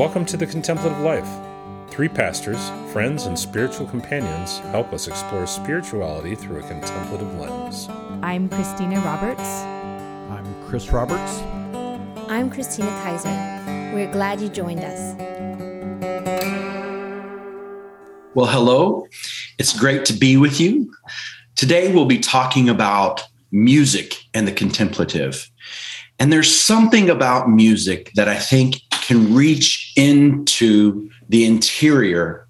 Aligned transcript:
Welcome 0.00 0.24
to 0.24 0.38
the 0.38 0.46
Contemplative 0.46 0.98
Life. 1.00 1.28
Three 1.90 2.08
pastors, 2.08 2.70
friends, 2.90 3.26
and 3.26 3.38
spiritual 3.38 3.86
companions 3.86 4.56
help 4.70 4.94
us 4.94 5.06
explore 5.08 5.46
spirituality 5.46 6.34
through 6.34 6.60
a 6.60 6.62
contemplative 6.62 7.38
lens. 7.38 7.86
I'm 8.22 8.48
Christina 8.48 8.98
Roberts. 9.00 9.42
I'm 9.42 10.64
Chris 10.64 10.90
Roberts. 10.90 11.42
I'm 12.30 12.48
Christina 12.48 12.88
Kaiser. 13.02 13.28
We're 13.94 14.10
glad 14.10 14.40
you 14.40 14.48
joined 14.48 14.80
us. 14.80 15.14
Well, 18.34 18.46
hello. 18.46 19.06
It's 19.58 19.78
great 19.78 20.06
to 20.06 20.14
be 20.14 20.38
with 20.38 20.58
you. 20.58 20.90
Today 21.56 21.92
we'll 21.92 22.06
be 22.06 22.20
talking 22.20 22.70
about 22.70 23.22
music 23.52 24.14
and 24.32 24.48
the 24.48 24.52
contemplative. 24.52 25.50
And 26.18 26.32
there's 26.32 26.58
something 26.58 27.10
about 27.10 27.50
music 27.50 28.12
that 28.14 28.28
I 28.28 28.38
think 28.38 28.76
can 29.10 29.34
reach 29.34 29.92
into 29.96 31.10
the 31.28 31.44
interior 31.44 32.46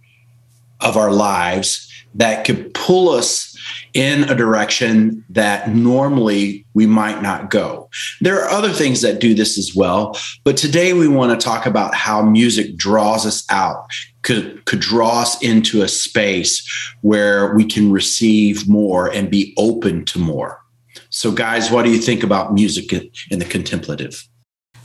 of 0.82 0.94
our 0.94 1.10
lives 1.10 1.90
that 2.14 2.44
could 2.44 2.74
pull 2.74 3.08
us 3.08 3.56
in 3.94 4.24
a 4.24 4.34
direction 4.34 5.24
that 5.30 5.70
normally 5.70 6.66
we 6.74 6.84
might 6.84 7.22
not 7.22 7.48
go. 7.48 7.88
There 8.20 8.38
are 8.38 8.50
other 8.50 8.68
things 8.68 9.00
that 9.00 9.20
do 9.20 9.32
this 9.32 9.56
as 9.56 9.74
well, 9.74 10.18
but 10.44 10.58
today 10.58 10.92
we 10.92 11.08
want 11.08 11.32
to 11.32 11.42
talk 11.42 11.64
about 11.64 11.94
how 11.94 12.20
music 12.20 12.76
draws 12.76 13.24
us 13.24 13.42
out, 13.48 13.86
could, 14.20 14.62
could 14.66 14.80
draw 14.80 15.22
us 15.22 15.42
into 15.42 15.80
a 15.80 15.88
space 15.88 16.62
where 17.00 17.54
we 17.54 17.64
can 17.64 17.90
receive 17.90 18.68
more 18.68 19.10
and 19.10 19.30
be 19.30 19.54
open 19.56 20.04
to 20.04 20.18
more. 20.18 20.60
So, 21.08 21.32
guys, 21.32 21.70
what 21.70 21.86
do 21.86 21.90
you 21.90 21.98
think 21.98 22.22
about 22.22 22.52
music 22.52 22.92
in 23.30 23.38
the 23.38 23.46
contemplative? 23.46 24.28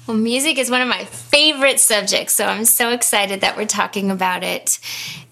Well, 0.07 0.17
music 0.17 0.59
is 0.59 0.69
one 0.69 0.83
of 0.83 0.87
my 0.87 1.03
favorite 1.05 1.79
subjects, 1.79 2.35
so 2.35 2.45
I'm 2.45 2.65
so 2.65 2.91
excited 2.91 3.41
that 3.41 3.57
we're 3.57 3.65
talking 3.65 4.11
about 4.11 4.43
it. 4.43 4.77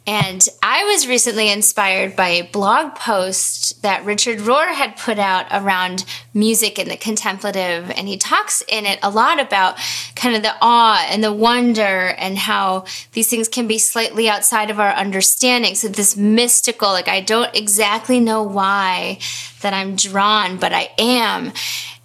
And 0.08 0.46
I 0.64 0.84
was 0.86 1.08
recently 1.08 1.52
inspired 1.52 2.16
by 2.16 2.30
a 2.30 2.42
blog 2.48 2.96
post 2.96 3.84
that 3.84 4.04
Richard 4.04 4.40
Rohr 4.40 4.74
had 4.74 4.98
put 4.98 5.20
out 5.20 5.46
around 5.52 6.04
music 6.34 6.80
and 6.80 6.90
the 6.90 6.98
contemplative. 6.98 7.90
And 7.92 8.08
he 8.08 8.18
talks 8.18 8.64
in 8.68 8.86
it 8.86 9.00
a 9.02 9.12
lot 9.12 9.40
about 9.40 9.78
kind 10.16 10.36
of 10.36 10.42
the 10.42 10.56
awe 10.60 11.06
and 11.08 11.24
the 11.24 11.32
wonder 11.32 12.08
and 12.18 12.38
how 12.38 12.86
these 13.14 13.30
things 13.30 13.48
can 13.48 13.68
be 13.68 13.78
slightly 13.78 14.28
outside 14.28 14.72
of 14.72 14.80
our 14.80 14.92
understanding. 14.92 15.76
So, 15.76 15.88
this 15.88 16.18
mystical, 16.18 16.90
like, 16.90 17.08
I 17.08 17.22
don't 17.22 17.56
exactly 17.56 18.20
know 18.20 18.44
why 18.44 19.20
that 19.62 19.74
I'm 19.74 19.96
drawn, 19.96 20.58
but 20.58 20.74
I 20.74 20.90
am. 20.98 21.54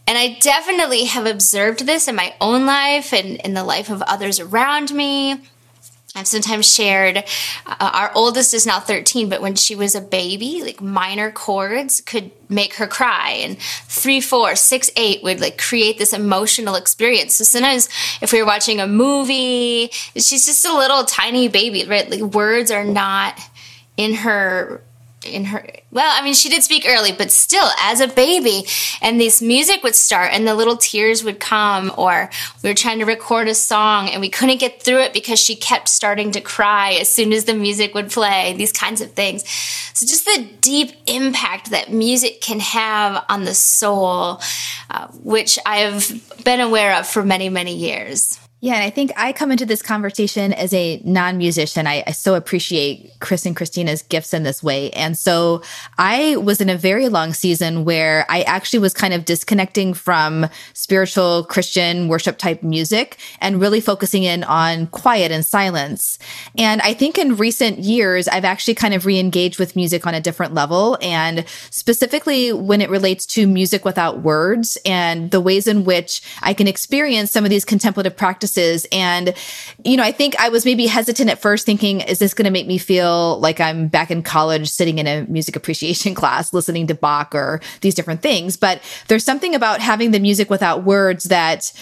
And 0.08 0.16
I 0.16 0.38
definitely 0.40 1.04
have 1.04 1.26
observed 1.26 1.84
this 1.84 2.08
in 2.08 2.16
my 2.16 2.34
own 2.40 2.64
life 2.64 3.12
and 3.12 3.36
in 3.42 3.52
the 3.52 3.62
life 3.62 3.90
of 3.90 4.00
others 4.00 4.40
around 4.40 4.90
me. 4.90 5.32
I've 6.16 6.26
sometimes 6.26 6.74
shared 6.74 7.18
uh, 7.66 7.74
our 7.78 8.10
oldest 8.14 8.54
is 8.54 8.66
now 8.66 8.80
13, 8.80 9.28
but 9.28 9.42
when 9.42 9.54
she 9.54 9.76
was 9.76 9.94
a 9.94 10.00
baby, 10.00 10.62
like 10.62 10.80
minor 10.80 11.30
chords 11.30 12.00
could 12.00 12.30
make 12.48 12.76
her 12.76 12.86
cry, 12.86 13.32
and 13.32 13.58
three, 13.60 14.22
four, 14.22 14.56
six, 14.56 14.90
eight 14.96 15.22
would 15.22 15.42
like 15.42 15.58
create 15.58 15.98
this 15.98 16.14
emotional 16.14 16.74
experience. 16.74 17.34
So 17.34 17.44
sometimes 17.44 17.90
if 18.22 18.32
we 18.32 18.40
were 18.40 18.46
watching 18.46 18.80
a 18.80 18.86
movie, 18.86 19.90
she's 20.14 20.46
just 20.46 20.64
a 20.64 20.72
little 20.72 21.04
tiny 21.04 21.48
baby, 21.48 21.84
right? 21.84 22.08
Like 22.08 22.22
words 22.22 22.70
are 22.70 22.82
not 22.82 23.38
in 23.98 24.14
her 24.14 24.82
in 25.28 25.44
her 25.44 25.64
well 25.90 26.10
i 26.14 26.22
mean 26.22 26.34
she 26.34 26.48
did 26.48 26.62
speak 26.62 26.84
early 26.88 27.12
but 27.12 27.30
still 27.30 27.68
as 27.80 28.00
a 28.00 28.08
baby 28.08 28.64
and 29.00 29.20
this 29.20 29.40
music 29.40 29.82
would 29.82 29.94
start 29.94 30.32
and 30.32 30.46
the 30.46 30.54
little 30.54 30.76
tears 30.76 31.22
would 31.22 31.38
come 31.40 31.92
or 31.96 32.30
we 32.62 32.70
were 32.70 32.74
trying 32.74 32.98
to 32.98 33.04
record 33.04 33.48
a 33.48 33.54
song 33.54 34.08
and 34.08 34.20
we 34.20 34.28
couldn't 34.28 34.58
get 34.58 34.82
through 34.82 35.00
it 35.00 35.12
because 35.12 35.38
she 35.38 35.54
kept 35.54 35.88
starting 35.88 36.32
to 36.32 36.40
cry 36.40 36.92
as 36.94 37.08
soon 37.08 37.32
as 37.32 37.44
the 37.44 37.54
music 37.54 37.94
would 37.94 38.10
play 38.10 38.54
these 38.54 38.72
kinds 38.72 39.00
of 39.00 39.12
things. 39.12 39.48
So 39.94 40.06
just 40.06 40.24
the 40.24 40.48
deep 40.60 40.92
impact 41.06 41.70
that 41.70 41.92
music 41.92 42.40
can 42.40 42.60
have 42.60 43.24
on 43.28 43.44
the 43.44 43.54
soul 43.54 44.40
uh, 44.90 45.08
which 45.22 45.58
i 45.66 45.78
have 45.78 46.10
been 46.44 46.60
aware 46.60 46.94
of 46.96 47.06
for 47.06 47.22
many 47.24 47.48
many 47.48 47.74
years 47.74 48.38
yeah, 48.60 48.74
and 48.74 48.82
I 48.82 48.90
think 48.90 49.12
I 49.16 49.32
come 49.32 49.52
into 49.52 49.64
this 49.64 49.82
conversation 49.82 50.52
as 50.52 50.74
a 50.74 51.00
non 51.04 51.38
musician. 51.38 51.86
I, 51.86 52.02
I, 52.08 52.10
so 52.10 52.34
appreciate 52.34 53.12
Chris 53.20 53.46
and 53.46 53.54
Christina's 53.54 54.02
gifts 54.02 54.34
in 54.34 54.42
this 54.42 54.64
way. 54.64 54.90
And 54.90 55.16
so 55.16 55.62
I 55.96 56.36
was 56.38 56.60
in 56.60 56.68
a 56.68 56.76
very 56.76 57.08
long 57.08 57.34
season 57.34 57.84
where 57.84 58.26
I 58.28 58.42
actually 58.42 58.80
was 58.80 58.94
kind 58.94 59.14
of 59.14 59.24
disconnecting 59.24 59.94
from 59.94 60.48
spiritual 60.72 61.44
Christian 61.44 62.08
worship 62.08 62.36
type 62.36 62.64
music 62.64 63.18
and 63.40 63.60
really 63.60 63.80
focusing 63.80 64.24
in 64.24 64.42
on 64.42 64.88
quiet 64.88 65.30
and 65.30 65.46
silence. 65.46 66.18
And 66.56 66.80
I 66.80 66.94
think 66.94 67.16
in 67.16 67.36
recent 67.36 67.78
years, 67.78 68.26
I've 68.26 68.44
actually 68.44 68.74
kind 68.74 68.92
of 68.92 69.06
re 69.06 69.20
engaged 69.20 69.60
with 69.60 69.76
music 69.76 70.04
on 70.04 70.14
a 70.14 70.20
different 70.20 70.52
level. 70.52 70.98
And 71.00 71.44
specifically 71.70 72.52
when 72.52 72.80
it 72.80 72.90
relates 72.90 73.24
to 73.26 73.46
music 73.46 73.84
without 73.84 74.22
words 74.22 74.76
and 74.84 75.30
the 75.30 75.40
ways 75.40 75.68
in 75.68 75.84
which 75.84 76.22
I 76.42 76.54
can 76.54 76.66
experience 76.66 77.30
some 77.30 77.44
of 77.44 77.50
these 77.50 77.64
contemplative 77.64 78.16
practices 78.16 78.47
practices. 78.48 78.86
And, 78.92 79.34
you 79.84 79.96
know, 79.96 80.02
I 80.02 80.12
think 80.12 80.38
I 80.38 80.48
was 80.48 80.64
maybe 80.64 80.86
hesitant 80.86 81.30
at 81.30 81.40
first 81.40 81.66
thinking, 81.66 82.00
is 82.00 82.18
this 82.18 82.34
going 82.34 82.44
to 82.44 82.50
make 82.50 82.66
me 82.66 82.78
feel 82.78 83.38
like 83.40 83.60
I'm 83.60 83.88
back 83.88 84.10
in 84.10 84.22
college 84.22 84.68
sitting 84.68 84.98
in 84.98 85.06
a 85.06 85.24
music 85.28 85.56
appreciation 85.56 86.14
class 86.18 86.52
listening 86.52 86.86
to 86.88 86.94
Bach 86.94 87.34
or 87.34 87.60
these 87.80 87.94
different 87.94 88.22
things? 88.22 88.56
But 88.56 88.82
there's 89.08 89.24
something 89.24 89.54
about 89.54 89.80
having 89.80 90.10
the 90.10 90.20
music 90.20 90.50
without 90.50 90.84
words 90.84 91.24
that 91.24 91.72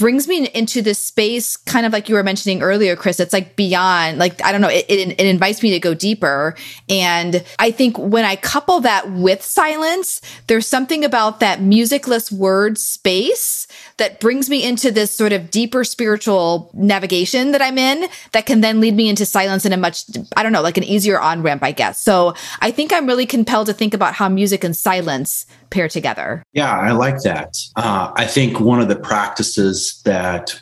brings 0.00 0.26
me 0.26 0.48
into 0.54 0.80
this 0.80 0.98
space, 0.98 1.58
kind 1.58 1.84
of 1.84 1.92
like 1.92 2.08
you 2.08 2.14
were 2.14 2.22
mentioning 2.22 2.62
earlier, 2.62 2.96
Chris. 2.96 3.20
It's 3.20 3.34
like 3.34 3.54
beyond, 3.54 4.18
like, 4.18 4.42
I 4.42 4.50
don't 4.50 4.62
know, 4.62 4.70
it, 4.70 4.86
it, 4.88 5.20
it, 5.20 5.26
invites 5.26 5.62
me 5.62 5.72
to 5.72 5.78
go 5.78 5.92
deeper. 5.92 6.56
And 6.88 7.44
I 7.58 7.70
think 7.70 7.98
when 7.98 8.24
I 8.24 8.36
couple 8.36 8.80
that 8.80 9.12
with 9.12 9.42
silence, 9.42 10.22
there's 10.46 10.66
something 10.66 11.04
about 11.04 11.40
that 11.40 11.60
musicless 11.60 12.32
word 12.32 12.78
space 12.78 13.66
that 13.98 14.20
brings 14.20 14.48
me 14.48 14.66
into 14.66 14.90
this 14.90 15.12
sort 15.14 15.34
of 15.34 15.50
deeper 15.50 15.84
spiritual 15.84 16.70
navigation 16.72 17.52
that 17.52 17.60
I'm 17.60 17.76
in 17.76 18.08
that 18.32 18.46
can 18.46 18.62
then 18.62 18.80
lead 18.80 18.96
me 18.96 19.10
into 19.10 19.26
silence 19.26 19.66
in 19.66 19.74
a 19.74 19.76
much, 19.76 20.04
I 20.34 20.42
don't 20.42 20.52
know, 20.52 20.62
like 20.62 20.78
an 20.78 20.84
easier 20.84 21.20
on 21.20 21.42
ramp, 21.42 21.62
I 21.62 21.72
guess. 21.72 22.00
So 22.00 22.32
I 22.60 22.70
think 22.70 22.90
I'm 22.90 23.06
really 23.06 23.26
compelled 23.26 23.66
to 23.66 23.74
think 23.74 23.92
about 23.92 24.14
how 24.14 24.30
music 24.30 24.64
and 24.64 24.74
silence 24.74 25.44
pair 25.70 25.88
together. 25.88 26.42
Yeah, 26.52 26.72
I 26.72 26.92
like 26.92 27.22
that. 27.22 27.56
Uh, 27.76 28.12
I 28.16 28.26
think 28.26 28.60
one 28.60 28.80
of 28.80 28.88
the 28.88 28.96
practices 28.96 29.89
that 30.02 30.60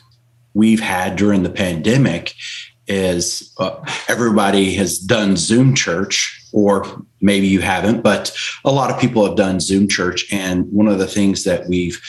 we've 0.53 0.79
had 0.79 1.15
during 1.15 1.43
the 1.43 1.49
pandemic 1.49 2.33
is 2.87 3.53
uh, 3.59 3.79
everybody 4.07 4.73
has 4.73 4.97
done 4.97 5.37
Zoom 5.37 5.75
church, 5.75 6.43
or 6.51 7.05
maybe 7.21 7.47
you 7.47 7.61
haven't, 7.61 8.01
but 8.01 8.35
a 8.65 8.71
lot 8.71 8.89
of 8.89 8.99
people 8.99 9.25
have 9.25 9.37
done 9.37 9.59
Zoom 9.59 9.87
church. 9.87 10.25
And 10.33 10.65
one 10.71 10.87
of 10.87 10.97
the 10.97 11.07
things 11.07 11.43
that 11.43 11.67
we've 11.67 12.01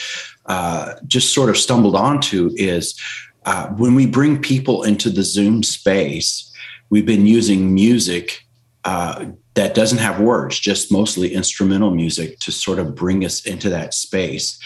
uh, 0.47 0.95
just 1.05 1.33
sort 1.33 1.49
of 1.49 1.57
stumbled 1.57 1.95
onto 1.95 2.49
is 2.55 2.99
uh, 3.45 3.67
when 3.69 3.93
we 3.93 4.07
bring 4.07 4.41
people 4.41 4.83
into 4.83 5.09
the 5.09 5.23
Zoom 5.23 5.61
space, 5.61 6.51
we've 6.89 7.05
been 7.05 7.27
using 7.27 7.73
music 7.73 8.43
uh, 8.83 9.25
that 9.53 9.75
doesn't 9.75 9.99
have 9.99 10.19
words, 10.19 10.59
just 10.59 10.91
mostly 10.91 11.33
instrumental 11.33 11.91
music 11.91 12.39
to 12.39 12.51
sort 12.51 12.79
of 12.79 12.95
bring 12.95 13.23
us 13.23 13.45
into 13.45 13.69
that 13.69 13.93
space. 13.93 14.57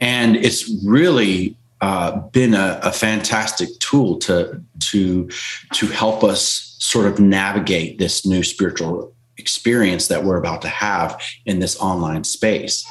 And 0.00 0.36
it's 0.36 0.70
really 0.84 1.56
uh, 1.84 2.16
been 2.32 2.54
a, 2.54 2.80
a, 2.82 2.90
fantastic 2.90 3.68
tool 3.78 4.16
to 4.16 4.58
to 4.80 5.28
to 5.74 5.86
help 5.88 6.24
us 6.24 6.74
sort 6.78 7.04
of 7.04 7.20
navigate 7.20 7.98
this 7.98 8.24
new 8.24 8.42
spiritual 8.42 9.14
experience 9.36 10.08
that 10.08 10.24
we're 10.24 10.38
about 10.38 10.62
to 10.62 10.68
have 10.68 11.20
in 11.44 11.58
this 11.58 11.78
online 11.78 12.24
space. 12.24 12.86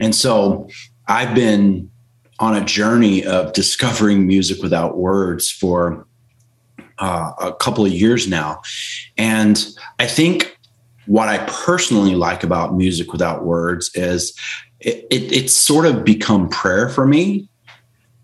And 0.00 0.12
so 0.16 0.68
I've 1.06 1.32
been 1.32 1.88
on 2.40 2.56
a 2.56 2.64
journey 2.64 3.24
of 3.24 3.52
discovering 3.52 4.26
music 4.26 4.60
without 4.60 4.98
words 4.98 5.48
for 5.48 6.04
uh, 6.98 7.30
a 7.40 7.52
couple 7.52 7.86
of 7.86 7.92
years 7.92 8.26
now. 8.26 8.62
And 9.16 9.64
I 10.00 10.06
think 10.06 10.58
what 11.06 11.28
I 11.28 11.38
personally 11.46 12.16
like 12.16 12.42
about 12.42 12.74
music 12.74 13.12
without 13.12 13.44
words 13.44 13.92
is 13.94 14.36
it, 14.80 15.06
it, 15.12 15.30
it's 15.30 15.52
sort 15.52 15.86
of 15.86 16.04
become 16.04 16.48
prayer 16.48 16.88
for 16.88 17.06
me 17.06 17.48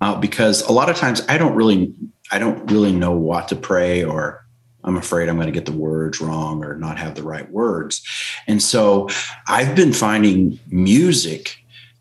uh, 0.01 0.17
because 0.17 0.63
a 0.63 0.73
lot 0.73 0.89
of 0.89 0.97
times 0.97 1.23
I 1.29 1.39
don't 1.39 1.55
really 1.55 1.95
I 2.33 2.39
don't 2.39 2.71
really 2.71 2.93
know 2.93 3.13
what 3.13 3.49
to 3.49 3.57
pray 3.57 4.05
or 4.05 4.45
I'm 4.85 4.97
afraid 4.97 5.29
I'm 5.29 5.37
going 5.37 5.47
to 5.47 5.53
get 5.53 5.67
the 5.67 5.73
words 5.73 6.21
wrong 6.21 6.65
or 6.65 6.77
not 6.77 6.99
have 6.99 7.15
the 7.15 7.23
right 7.23 7.51
words. 7.51 8.03
And 8.47 8.63
so 8.63 9.09
I've 9.47 9.75
been 9.75 9.93
finding 9.93 10.59
music 10.69 11.57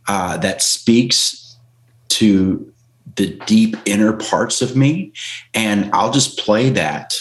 uh, 0.08 0.38
that 0.38 0.62
speaks 0.62 1.58
to 2.10 2.72
the 3.16 3.38
deep 3.46 3.76
inner 3.86 4.14
parts 4.14 4.62
of 4.62 4.76
me. 4.76 5.12
And 5.54 5.90
I'll 5.94 6.12
just 6.12 6.40
play 6.40 6.70
that 6.70 7.16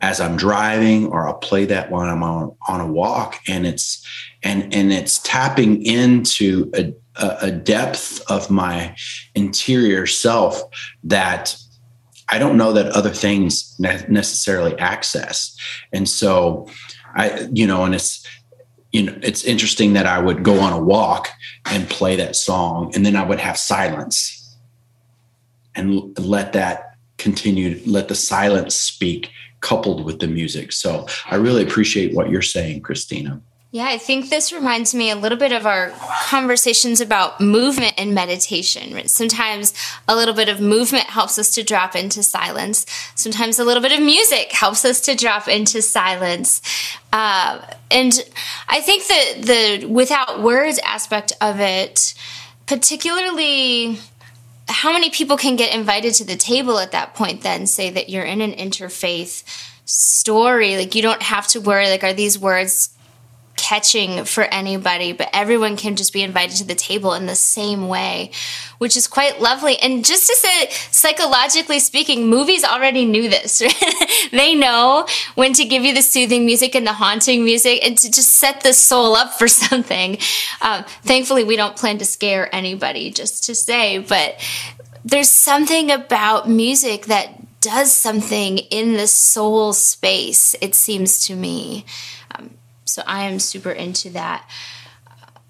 as 0.00 0.20
I'm 0.20 0.36
driving 0.36 1.06
or 1.06 1.26
I'll 1.26 1.34
play 1.34 1.64
that 1.66 1.90
when 1.90 2.08
I'm 2.08 2.22
on, 2.22 2.54
on 2.68 2.80
a 2.80 2.86
walk 2.86 3.40
and 3.48 3.66
it's 3.66 4.06
and 4.44 4.72
and 4.72 4.92
it's 4.92 5.18
tapping 5.18 5.82
into 5.84 6.70
a, 6.74 6.94
a 7.18 7.50
depth 7.50 8.22
of 8.30 8.50
my 8.50 8.96
interior 9.34 10.06
self 10.06 10.62
that 11.04 11.56
I 12.30 12.38
don't 12.38 12.56
know 12.56 12.72
that 12.72 12.86
other 12.92 13.10
things 13.10 13.74
ne- 13.78 14.04
necessarily 14.08 14.78
access. 14.78 15.56
And 15.92 16.08
so 16.08 16.68
I, 17.14 17.48
you 17.52 17.66
know, 17.66 17.84
and 17.84 17.94
it's, 17.94 18.26
you 18.92 19.02
know, 19.02 19.18
it's 19.22 19.44
interesting 19.44 19.94
that 19.94 20.06
I 20.06 20.18
would 20.18 20.42
go 20.42 20.60
on 20.60 20.72
a 20.72 20.82
walk 20.82 21.28
and 21.66 21.88
play 21.88 22.16
that 22.16 22.36
song 22.36 22.92
and 22.94 23.04
then 23.04 23.16
I 23.16 23.24
would 23.24 23.40
have 23.40 23.58
silence 23.58 24.56
and 25.74 26.18
let 26.18 26.52
that 26.52 26.96
continue, 27.16 27.80
let 27.86 28.08
the 28.08 28.14
silence 28.14 28.74
speak 28.74 29.30
coupled 29.60 30.04
with 30.04 30.20
the 30.20 30.28
music. 30.28 30.72
So 30.72 31.06
I 31.30 31.36
really 31.36 31.62
appreciate 31.62 32.14
what 32.14 32.30
you're 32.30 32.42
saying, 32.42 32.82
Christina. 32.82 33.40
Yeah, 33.70 33.84
I 33.86 33.98
think 33.98 34.30
this 34.30 34.50
reminds 34.50 34.94
me 34.94 35.10
a 35.10 35.14
little 35.14 35.36
bit 35.36 35.52
of 35.52 35.66
our 35.66 35.90
conversations 36.22 37.02
about 37.02 37.38
movement 37.38 37.92
and 37.98 38.14
meditation. 38.14 39.06
Sometimes 39.08 39.74
a 40.08 40.16
little 40.16 40.32
bit 40.32 40.48
of 40.48 40.58
movement 40.58 41.04
helps 41.04 41.38
us 41.38 41.50
to 41.56 41.62
drop 41.62 41.94
into 41.94 42.22
silence. 42.22 42.86
Sometimes 43.14 43.58
a 43.58 43.64
little 43.64 43.82
bit 43.82 43.92
of 43.92 44.00
music 44.00 44.52
helps 44.52 44.86
us 44.86 45.02
to 45.02 45.14
drop 45.14 45.48
into 45.48 45.82
silence. 45.82 46.62
Uh, 47.12 47.60
and 47.90 48.24
I 48.70 48.80
think 48.80 49.06
that 49.06 49.34
the 49.42 49.86
without 49.86 50.42
words 50.42 50.80
aspect 50.82 51.34
of 51.42 51.60
it, 51.60 52.14
particularly 52.64 53.98
how 54.66 54.94
many 54.94 55.10
people 55.10 55.36
can 55.36 55.56
get 55.56 55.74
invited 55.74 56.14
to 56.14 56.24
the 56.24 56.36
table 56.36 56.78
at 56.78 56.92
that 56.92 57.14
point 57.14 57.42
then 57.42 57.66
say 57.66 57.90
that 57.90 58.08
you're 58.08 58.24
in 58.24 58.40
an 58.40 58.52
interfaith 58.52 59.42
story 59.84 60.76
like 60.76 60.94
you 60.94 61.00
don't 61.00 61.22
have 61.22 61.46
to 61.46 61.58
worry 61.58 61.88
like 61.88 62.04
are 62.04 62.12
these 62.12 62.38
words 62.38 62.90
catching 63.68 64.24
for 64.24 64.44
anybody, 64.44 65.12
but 65.12 65.28
everyone 65.34 65.76
can 65.76 65.94
just 65.94 66.10
be 66.14 66.22
invited 66.22 66.56
to 66.56 66.64
the 66.64 66.74
table 66.74 67.12
in 67.12 67.26
the 67.26 67.34
same 67.34 67.86
way, 67.86 68.30
which 68.78 68.96
is 68.96 69.06
quite 69.06 69.42
lovely. 69.42 69.76
And 69.78 70.02
just 70.02 70.26
to 70.26 70.34
say, 70.36 70.70
psychologically 70.90 71.78
speaking, 71.78 72.28
movies 72.28 72.64
already 72.64 73.04
knew 73.04 73.28
this. 73.28 73.58
they 74.32 74.54
know 74.54 75.06
when 75.34 75.52
to 75.52 75.66
give 75.66 75.84
you 75.84 75.92
the 75.92 76.00
soothing 76.00 76.46
music 76.46 76.74
and 76.74 76.86
the 76.86 76.94
haunting 76.94 77.44
music 77.44 77.84
and 77.84 77.98
to 77.98 78.10
just 78.10 78.36
set 78.36 78.62
the 78.62 78.72
soul 78.72 79.14
up 79.14 79.34
for 79.34 79.48
something. 79.66 80.16
Um, 80.62 80.84
thankfully, 81.02 81.44
we 81.44 81.56
don't 81.56 81.76
plan 81.76 81.98
to 81.98 82.06
scare 82.06 82.48
anybody, 82.54 83.10
just 83.10 83.44
to 83.44 83.54
say, 83.54 83.98
but 83.98 84.40
there's 85.04 85.30
something 85.30 85.90
about 85.90 86.48
music 86.48 87.04
that 87.06 87.34
does 87.60 87.94
something 87.94 88.58
in 88.58 88.94
the 88.94 89.06
soul 89.06 89.74
space, 89.74 90.54
it 90.62 90.74
seems 90.74 91.26
to 91.26 91.34
me. 91.34 91.84
So 92.88 93.02
I 93.06 93.24
am 93.24 93.38
super 93.38 93.70
into 93.70 94.10
that. 94.10 94.48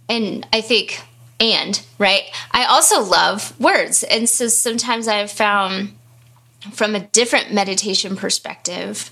And 0.08 0.46
I 0.52 0.61
think, 0.61 1.00
and, 1.38 1.81
right? 1.99 2.25
I 2.50 2.64
also 2.64 3.02
love 3.02 3.58
words. 3.61 4.02
And 4.02 4.29
so 4.29 4.49
sometimes 4.49 5.06
I've 5.06 5.31
found 5.31 5.94
from 6.73 6.94
a 6.94 7.00
different 7.00 7.52
meditation 7.52 8.17
perspective, 8.17 9.11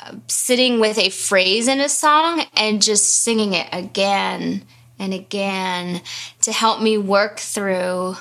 uh, 0.00 0.14
sitting 0.26 0.80
with 0.80 0.98
a 0.98 1.10
phrase 1.10 1.68
in 1.68 1.80
a 1.80 1.88
song 1.88 2.44
and 2.56 2.82
just 2.82 3.22
singing 3.22 3.52
it 3.52 3.68
again 3.72 4.64
and 4.98 5.14
again 5.14 6.02
to 6.40 6.52
help 6.52 6.82
me 6.82 6.98
work 6.98 7.38
through 7.38 8.16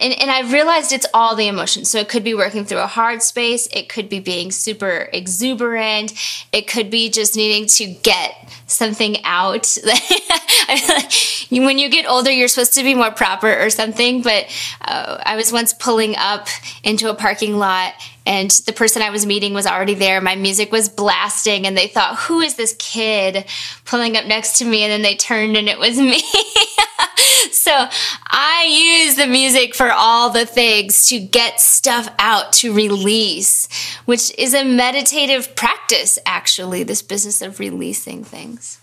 and, 0.00 0.12
and 0.12 0.30
I've 0.30 0.52
realized 0.52 0.92
it's 0.92 1.06
all 1.14 1.36
the 1.36 1.48
emotions. 1.48 1.90
So 1.90 1.98
it 1.98 2.08
could 2.08 2.24
be 2.24 2.34
working 2.34 2.64
through 2.64 2.78
a 2.78 2.86
hard 2.86 3.22
space. 3.22 3.68
It 3.72 3.88
could 3.88 4.08
be 4.08 4.20
being 4.20 4.50
super 4.50 5.08
exuberant. 5.12 6.12
It 6.52 6.68
could 6.68 6.90
be 6.90 7.10
just 7.10 7.36
needing 7.36 7.66
to 7.68 7.86
get 7.86 8.50
something 8.66 9.18
out. 9.24 9.76
when 11.50 11.78
you 11.78 11.88
get 11.88 12.06
older, 12.06 12.30
you're 12.30 12.48
supposed 12.48 12.74
to 12.74 12.82
be 12.82 12.94
more 12.94 13.10
proper 13.10 13.52
or 13.52 13.70
something. 13.70 14.22
But 14.22 14.46
uh, 14.82 15.22
I 15.24 15.36
was 15.36 15.52
once 15.52 15.72
pulling 15.72 16.16
up 16.16 16.48
into 16.82 17.10
a 17.10 17.14
parking 17.14 17.56
lot 17.56 17.94
and 18.24 18.50
the 18.66 18.72
person 18.72 19.02
I 19.02 19.10
was 19.10 19.26
meeting 19.26 19.52
was 19.52 19.66
already 19.66 19.94
there. 19.94 20.20
My 20.20 20.36
music 20.36 20.70
was 20.70 20.88
blasting, 20.88 21.66
and 21.66 21.76
they 21.76 21.88
thought, 21.88 22.16
Who 22.20 22.40
is 22.40 22.54
this 22.54 22.76
kid 22.78 23.44
pulling 23.84 24.16
up 24.16 24.26
next 24.26 24.58
to 24.58 24.64
me? 24.64 24.84
And 24.84 24.92
then 24.92 25.02
they 25.02 25.16
turned, 25.16 25.56
and 25.56 25.68
it 25.68 25.78
was 25.78 25.98
me. 25.98 26.22
so 27.52 27.88
I 28.26 29.04
use 29.04 29.16
the 29.16 29.26
music 29.26 29.74
for 29.74 29.90
all 29.90 30.30
the 30.30 30.46
things 30.46 31.06
to 31.08 31.18
get 31.18 31.60
stuff 31.60 32.08
out, 32.18 32.52
to 32.54 32.72
release, 32.72 33.68
which 34.04 34.36
is 34.38 34.54
a 34.54 34.64
meditative 34.64 35.54
practice, 35.56 36.18
actually, 36.26 36.82
this 36.82 37.02
business 37.02 37.42
of 37.42 37.58
releasing 37.58 38.24
things. 38.24 38.78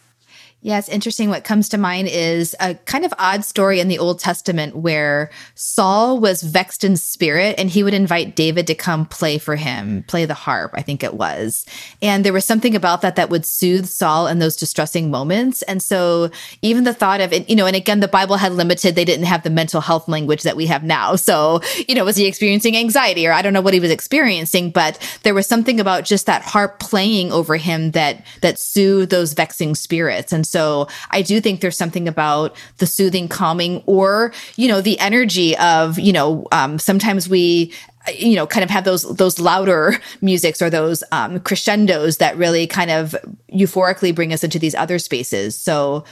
Yeah, 0.62 0.78
it's 0.78 0.90
interesting. 0.90 1.30
What 1.30 1.46
comes 1.46 1.70
to 1.70 1.78
mind 1.78 2.10
is 2.12 2.54
a 2.60 2.76
kind 2.76 3.06
of 3.06 3.14
odd 3.18 3.46
story 3.46 3.80
in 3.80 3.88
the 3.88 3.98
Old 3.98 4.20
Testament 4.20 4.76
where 4.76 5.30
Saul 5.56 6.20
was 6.20 6.44
vexed 6.44 6.84
in 6.84 6.98
spirit 6.98 7.56
and 7.58 7.70
he 7.70 7.82
would 7.82 7.94
invite 7.94 8.36
David 8.36 8.68
to 8.68 8.76
come 8.76 9.06
play 9.06 9.38
for 9.38 9.56
him, 9.56 10.02
mm. 10.02 10.08
play 10.08 10.26
the 10.26 10.34
harp, 10.34 10.72
I 10.74 10.82
think 10.82 11.02
it 11.02 11.14
was. 11.14 11.66
And 12.02 12.26
there 12.26 12.34
was 12.34 12.44
something 12.44 12.76
about 12.76 13.02
that 13.02 13.16
that 13.16 13.30
would 13.30 13.46
soothe 13.46 13.86
Saul 13.86 14.28
in 14.28 14.40
those 14.40 14.58
distressing 14.58 15.10
moments. 15.10 15.62
And 15.62 15.82
so 15.82 16.30
even 16.62 16.84
the 16.84 16.94
thought 16.94 17.22
of 17.22 17.32
it, 17.32 17.50
you 17.50 17.56
know, 17.56 17.66
and 17.66 17.76
again, 17.76 18.02
the 18.02 18.10
Bible 18.10 18.36
had 18.36 18.52
limited, 18.52 18.96
they 18.96 19.06
didn't 19.06 19.28
have 19.28 19.44
the 19.44 19.50
mental 19.50 19.80
health 19.80 20.10
language 20.10 20.44
that 20.44 20.58
we 20.58 20.66
have 20.66 20.84
now. 20.84 21.16
So, 21.16 21.62
you 21.88 21.96
know, 21.96 22.04
was 22.04 22.18
he 22.18 22.28
experiencing 22.28 22.76
anxiety 22.76 23.26
or 23.26 23.32
I 23.32 23.42
don't 23.42 23.54
know 23.54 23.62
what 23.62 23.74
he 23.74 23.80
was 23.80 23.92
experiencing, 23.92 24.72
but 24.72 25.00
there 25.24 25.34
was 25.34 25.48
something 25.48 25.80
about 25.80 26.04
just 26.04 26.26
that 26.26 26.42
harp 26.42 26.80
playing 26.80 27.32
over 27.32 27.56
him 27.56 27.92
that, 27.92 28.26
that 28.42 28.60
soothed 28.60 29.10
those 29.10 29.32
vexing 29.32 29.76
spirits. 29.76 30.34
And 30.34 30.49
so 30.50 30.88
I 31.12 31.22
do 31.22 31.40
think 31.40 31.62
there's 31.62 31.78
something 31.78 32.08
about 32.08 32.56
the 32.78 32.86
soothing, 32.86 33.28
calming, 33.28 33.84
or, 33.86 34.34
you 34.56 34.68
know, 34.68 34.82
the 34.82 35.00
energy 35.00 35.58
of, 35.58 36.00
you 36.00 36.12
know, 36.12 36.46
um, 36.52 36.80
sometimes 36.80 37.30
we, 37.30 37.74
you 38.18 38.36
know, 38.36 38.48
kind 38.48 38.64
of 38.64 38.70
have 38.70 38.86
those 38.86 39.04
those 39.16 39.40
louder 39.40 39.96
musics 40.22 40.62
or 40.62 40.70
those 40.70 41.04
um, 41.12 41.40
crescendos 41.42 42.18
that 42.18 42.36
really 42.38 42.66
kind 42.68 42.92
of 42.92 43.16
euphorically 43.54 44.14
bring 44.14 44.34
us 44.34 44.44
into 44.44 44.60
these 44.60 44.76
other 44.76 45.00
spaces. 45.00 45.58
So, 45.58 46.04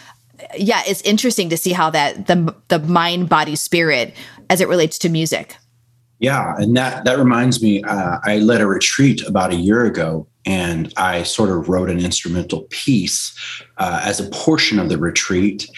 yeah, 0.58 0.82
it's 0.86 1.02
interesting 1.02 1.50
to 1.50 1.58
see 1.58 1.72
how 1.72 1.90
that 1.90 2.28
the 2.28 2.54
the 2.68 2.80
mind, 2.80 3.30
body, 3.30 3.56
spirit 3.56 4.16
as 4.50 4.62
it 4.62 4.68
relates 4.68 4.98
to 5.00 5.10
music. 5.10 5.56
Yeah, 6.20 6.56
and 6.58 6.76
that 6.76 7.06
that 7.06 7.18
reminds 7.18 7.62
me. 7.62 7.84
Uh, 7.84 8.20
I 8.24 8.40
led 8.40 8.62
a 8.62 8.68
retreat 8.68 9.26
about 9.28 9.52
a 9.52 9.56
year 9.56 9.86
ago, 9.86 10.28
and 10.48 10.94
I 10.96 11.24
sort 11.24 11.50
of 11.50 11.68
wrote 11.68 11.90
an 11.90 12.00
instrumental 12.00 12.62
piece 12.70 13.38
uh, 13.78 14.02
as 14.06 14.22
a 14.22 14.30
portion 14.30 14.80
of 14.80 14.88
the 14.88 14.98
retreat, 14.98 15.70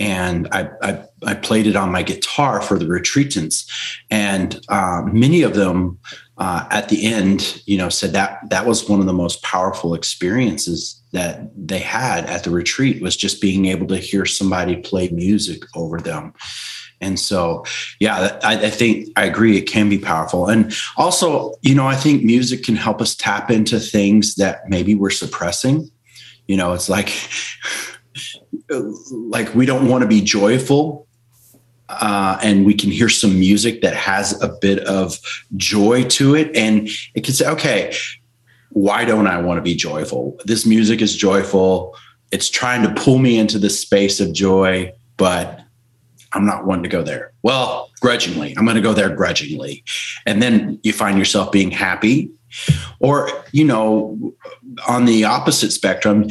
and 0.00 0.48
I, 0.50 0.68
I, 0.82 1.04
I 1.24 1.34
played 1.34 1.68
it 1.68 1.76
on 1.76 1.92
my 1.92 2.02
guitar 2.02 2.60
for 2.60 2.76
the 2.76 2.86
retreatants, 2.86 3.70
and 4.10 4.60
uh, 4.68 5.02
many 5.12 5.42
of 5.42 5.54
them 5.54 5.98
uh, 6.38 6.66
at 6.72 6.88
the 6.88 7.06
end, 7.06 7.62
you 7.66 7.78
know, 7.78 7.88
said 7.88 8.12
that 8.14 8.40
that 8.50 8.66
was 8.66 8.88
one 8.88 8.98
of 8.98 9.06
the 9.06 9.12
most 9.12 9.44
powerful 9.44 9.94
experiences 9.94 11.00
that 11.12 11.48
they 11.56 11.78
had 11.78 12.26
at 12.26 12.42
the 12.42 12.50
retreat 12.50 13.00
was 13.00 13.16
just 13.16 13.40
being 13.40 13.66
able 13.66 13.86
to 13.86 13.96
hear 13.96 14.26
somebody 14.26 14.76
play 14.76 15.08
music 15.10 15.62
over 15.76 16.00
them 16.00 16.34
and 17.00 17.20
so, 17.20 17.64
yeah, 18.00 18.38
I, 18.42 18.66
I, 18.66 18.70
think 18.70 19.08
I 19.16 19.26
agree. 19.26 19.56
It 19.56 19.62
can 19.62 19.88
be 19.88 19.98
powerful. 19.98 20.48
And 20.48 20.74
also, 20.96 21.52
you 21.60 21.74
know, 21.74 21.86
I 21.86 21.94
think 21.94 22.24
music 22.24 22.64
can 22.64 22.76
help 22.76 23.02
us 23.02 23.14
tap 23.14 23.50
into 23.50 23.78
things 23.78 24.36
that 24.36 24.68
maybe 24.68 24.94
we're 24.94 25.10
suppressing. 25.10 25.90
You 26.46 26.56
know, 26.56 26.72
it's 26.72 26.88
like, 26.88 27.12
like 29.10 29.54
we 29.54 29.66
don't 29.66 29.88
want 29.88 30.02
to 30.02 30.08
be 30.08 30.22
joyful. 30.22 31.06
Uh, 31.88 32.36
and 32.42 32.66
we 32.66 32.74
can 32.74 32.90
hear 32.90 33.08
some 33.08 33.38
music 33.38 33.80
that 33.82 33.94
has 33.94 34.40
a 34.42 34.48
bit 34.60 34.80
of 34.86 35.18
joy 35.56 36.02
to 36.04 36.34
it. 36.34 36.54
And 36.56 36.88
it 37.14 37.22
can 37.22 37.32
say, 37.32 37.48
okay, 37.48 37.94
why 38.70 39.04
don't 39.04 39.28
I 39.28 39.40
want 39.40 39.58
to 39.58 39.62
be 39.62 39.76
joyful? 39.76 40.36
This 40.44 40.66
music 40.66 41.00
is 41.00 41.14
joyful. 41.14 41.94
It's 42.32 42.50
trying 42.50 42.82
to 42.82 43.00
pull 43.00 43.18
me 43.18 43.38
into 43.38 43.58
the 43.58 43.70
space 43.70 44.18
of 44.18 44.32
joy, 44.32 44.92
but 45.16 45.60
I'm 46.36 46.46
not 46.46 46.66
one 46.66 46.82
to 46.82 46.88
go 46.88 47.02
there. 47.02 47.32
Well, 47.42 47.90
grudgingly, 48.00 48.54
I'm 48.56 48.64
going 48.64 48.76
to 48.76 48.82
go 48.82 48.92
there 48.92 49.08
grudgingly. 49.08 49.82
And 50.26 50.42
then 50.42 50.78
you 50.82 50.92
find 50.92 51.18
yourself 51.18 51.50
being 51.50 51.70
happy. 51.70 52.30
Or, 53.00 53.30
you 53.52 53.64
know, 53.64 54.34
on 54.86 55.06
the 55.06 55.24
opposite 55.24 55.72
spectrum, 55.72 56.28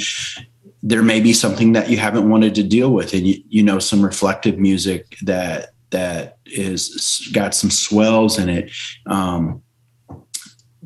there 0.86 1.02
may 1.02 1.20
be 1.20 1.34
something 1.34 1.74
that 1.74 1.90
you 1.90 1.98
haven't 1.98 2.30
wanted 2.30 2.54
to 2.56 2.64
deal 2.64 2.92
with 2.92 3.14
and 3.14 3.28
you, 3.28 3.42
you 3.50 3.64
know 3.64 3.80
some 3.80 4.06
reflective 4.06 4.60
music 4.60 5.18
that 5.24 5.74
that 5.90 6.38
is 6.46 7.28
got 7.34 7.56
some 7.56 7.72
swells 7.72 8.38
in 8.38 8.50
it 8.50 8.72
um, 9.08 9.62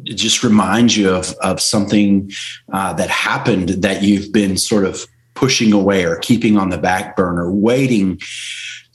it 0.06 0.14
just 0.14 0.42
reminds 0.42 0.96
you 0.96 1.10
of 1.10 1.34
of 1.42 1.60
something 1.60 2.32
uh, 2.72 2.94
that 2.94 3.10
happened 3.10 3.70
that 3.70 4.02
you've 4.02 4.32
been 4.32 4.56
sort 4.56 4.86
of 4.86 5.06
pushing 5.34 5.74
away 5.74 6.06
or 6.06 6.16
keeping 6.18 6.58
on 6.58 6.70
the 6.70 6.78
back 6.78 7.18
burner 7.18 7.52
waiting 7.52 8.18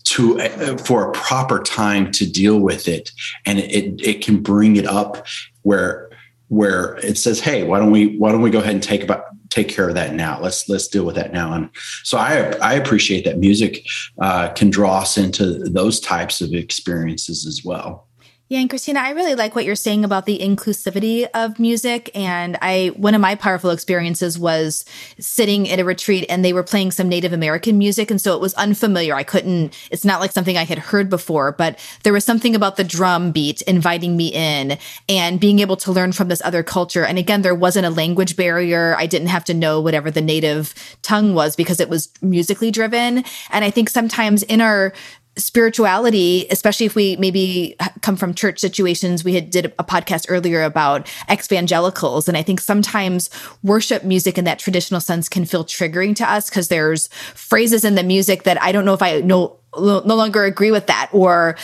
to 0.04 0.40
uh, 0.40 0.76
for 0.78 1.08
a 1.08 1.12
proper 1.12 1.62
time 1.62 2.10
to 2.12 2.30
deal 2.30 2.60
with 2.60 2.88
it. 2.88 3.10
And 3.46 3.58
it 3.58 4.00
it 4.00 4.24
can 4.24 4.42
bring 4.42 4.76
it 4.76 4.86
up 4.86 5.26
where 5.62 6.10
where 6.48 6.96
it 6.96 7.16
says 7.16 7.40
hey 7.40 7.64
why 7.64 7.78
don't 7.78 7.90
we 7.90 8.16
why 8.18 8.30
don't 8.30 8.42
we 8.42 8.50
go 8.50 8.60
ahead 8.60 8.74
and 8.74 8.82
take 8.82 9.02
about 9.02 9.24
take 9.50 9.68
care 9.68 9.88
of 9.88 9.94
that 9.94 10.14
now? 10.14 10.40
Let's 10.40 10.68
let's 10.68 10.88
deal 10.88 11.04
with 11.04 11.14
that 11.14 11.32
now. 11.32 11.52
And 11.52 11.70
so 12.02 12.18
i 12.18 12.52
i 12.62 12.74
appreciate 12.74 13.24
that 13.24 13.38
music 13.38 13.86
uh, 14.20 14.48
can 14.52 14.70
draw 14.70 14.98
us 14.98 15.16
into 15.16 15.58
those 15.64 16.00
types 16.00 16.40
of 16.40 16.52
experiences 16.52 17.46
as 17.46 17.62
well 17.64 18.08
Yeah, 18.50 18.60
and 18.60 18.68
Christina, 18.68 19.00
I 19.00 19.10
really 19.10 19.34
like 19.34 19.54
what 19.54 19.64
you're 19.64 19.74
saying 19.74 20.04
about 20.04 20.26
the 20.26 20.38
inclusivity 20.38 21.26
of 21.32 21.58
music. 21.58 22.10
And 22.14 22.58
I, 22.60 22.88
one 22.94 23.14
of 23.14 23.22
my 23.22 23.36
powerful 23.36 23.70
experiences 23.70 24.38
was 24.38 24.84
sitting 25.18 25.66
at 25.70 25.80
a 25.80 25.84
retreat 25.84 26.26
and 26.28 26.44
they 26.44 26.52
were 26.52 26.62
playing 26.62 26.90
some 26.90 27.08
Native 27.08 27.32
American 27.32 27.78
music. 27.78 28.10
And 28.10 28.20
so 28.20 28.34
it 28.34 28.42
was 28.42 28.52
unfamiliar. 28.54 29.14
I 29.14 29.22
couldn't, 29.22 29.74
it's 29.90 30.04
not 30.04 30.20
like 30.20 30.30
something 30.30 30.58
I 30.58 30.64
had 30.64 30.78
heard 30.78 31.08
before, 31.08 31.52
but 31.52 31.78
there 32.02 32.12
was 32.12 32.26
something 32.26 32.54
about 32.54 32.76
the 32.76 32.84
drum 32.84 33.32
beat 33.32 33.62
inviting 33.62 34.14
me 34.14 34.28
in 34.28 34.76
and 35.08 35.40
being 35.40 35.60
able 35.60 35.78
to 35.78 35.90
learn 35.90 36.12
from 36.12 36.28
this 36.28 36.42
other 36.44 36.62
culture. 36.62 37.06
And 37.06 37.16
again, 37.16 37.40
there 37.40 37.54
wasn't 37.54 37.86
a 37.86 37.90
language 37.90 38.36
barrier. 38.36 38.94
I 38.98 39.06
didn't 39.06 39.28
have 39.28 39.46
to 39.46 39.54
know 39.54 39.80
whatever 39.80 40.10
the 40.10 40.20
native 40.20 40.74
tongue 41.00 41.32
was 41.32 41.56
because 41.56 41.80
it 41.80 41.88
was 41.88 42.10
musically 42.20 42.70
driven. 42.70 43.24
And 43.50 43.64
I 43.64 43.70
think 43.70 43.88
sometimes 43.88 44.42
in 44.42 44.60
our 44.60 44.92
spirituality 45.36 46.46
especially 46.50 46.86
if 46.86 46.94
we 46.94 47.16
maybe 47.16 47.76
come 48.02 48.16
from 48.16 48.34
church 48.34 48.58
situations. 48.60 49.24
We 49.24 49.34
had 49.34 49.50
did 49.50 49.66
a 49.78 49.84
podcast 49.84 50.26
earlier 50.28 50.62
about 50.62 51.10
evangelicals 51.30 52.28
and 52.28 52.36
i 52.36 52.42
think 52.42 52.60
sometimes 52.60 53.30
worship 53.62 54.04
music 54.04 54.38
in 54.38 54.44
that 54.44 54.58
traditional 54.58 55.00
sense 55.00 55.28
can 55.28 55.44
feel 55.44 55.64
triggering 55.64 56.14
to 56.16 56.30
us 56.30 56.48
because 56.48 56.68
there's 56.68 57.08
phrases 57.34 57.84
in 57.84 57.94
the 57.94 58.02
music 58.02 58.44
that 58.44 58.60
i 58.62 58.72
don't 58.72 58.84
know 58.84 58.94
if 58.94 59.02
i 59.02 59.20
no 59.20 59.56
no 59.76 60.00
longer 60.00 60.44
agree 60.44 60.70
with 60.70 60.86
that 60.86 61.08
or 61.12 61.56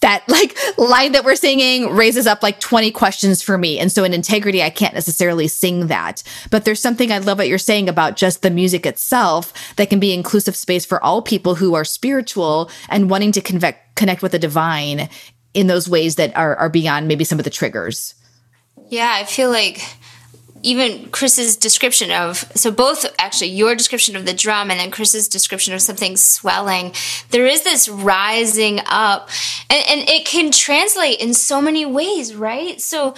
that 0.00 0.24
like 0.28 0.56
line 0.78 1.12
that 1.12 1.24
we're 1.24 1.36
singing 1.36 1.90
raises 1.94 2.26
up 2.26 2.42
like 2.42 2.60
20 2.60 2.90
questions 2.90 3.42
for 3.42 3.58
me. 3.58 3.78
And 3.78 3.92
so 3.92 4.04
in 4.04 4.14
integrity, 4.14 4.62
I 4.62 4.70
can't 4.70 4.94
necessarily 4.94 5.48
sing 5.48 5.88
that. 5.88 6.22
But 6.50 6.64
there's 6.64 6.80
something 6.80 7.12
I 7.12 7.18
love 7.18 7.38
what 7.38 7.48
you're 7.48 7.58
saying 7.58 7.88
about 7.88 8.16
just 8.16 8.42
the 8.42 8.50
music 8.50 8.86
itself 8.86 9.52
that 9.76 9.90
can 9.90 10.00
be 10.00 10.12
inclusive 10.12 10.56
space 10.56 10.84
for 10.84 11.02
all 11.02 11.22
people 11.22 11.54
who 11.54 11.74
are 11.74 11.84
spiritual 11.84 12.70
and 12.88 13.10
wanting 13.10 13.32
to 13.32 13.40
convect, 13.40 13.96
connect 13.96 14.22
with 14.22 14.32
the 14.32 14.38
divine 14.38 15.08
in 15.52 15.66
those 15.66 15.88
ways 15.88 16.16
that 16.16 16.36
are, 16.36 16.56
are 16.56 16.68
beyond 16.68 17.08
maybe 17.08 17.24
some 17.24 17.38
of 17.38 17.44
the 17.44 17.50
triggers. 17.50 18.14
Yeah, 18.88 19.12
I 19.14 19.24
feel 19.24 19.50
like 19.50 19.82
even 20.62 21.08
Chris's 21.10 21.56
description 21.56 22.10
of 22.10 22.38
so 22.54 22.70
both 22.70 23.06
actually 23.18 23.50
your 23.50 23.74
description 23.74 24.16
of 24.16 24.26
the 24.26 24.34
drum 24.34 24.70
and 24.70 24.78
then 24.78 24.90
Chris's 24.90 25.28
description 25.28 25.74
of 25.74 25.82
something 25.82 26.16
swelling, 26.16 26.92
there 27.30 27.46
is 27.46 27.62
this 27.62 27.88
rising 27.88 28.80
up, 28.86 29.28
and, 29.68 29.84
and 29.88 30.08
it 30.08 30.26
can 30.26 30.50
translate 30.50 31.20
in 31.20 31.34
so 31.34 31.60
many 31.60 31.86
ways, 31.86 32.34
right? 32.34 32.80
So 32.80 33.14